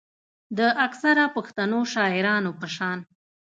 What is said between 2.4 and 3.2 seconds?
پۀ شان